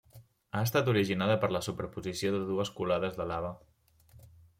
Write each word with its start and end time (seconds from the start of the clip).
Ha 0.51 0.61
estat 0.67 0.87
originada 0.93 1.35
per 1.43 1.49
la 1.55 1.61
superposició 1.65 2.31
de 2.37 2.39
dues 2.47 2.73
colades 2.79 3.21
de 3.21 3.29
lava. 3.33 3.53